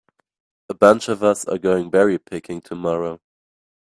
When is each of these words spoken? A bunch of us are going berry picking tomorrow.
A 0.67 0.73
bunch 0.73 1.09
of 1.09 1.21
us 1.21 1.45
are 1.45 1.59
going 1.59 1.91
berry 1.91 2.17
picking 2.17 2.59
tomorrow. 2.59 3.21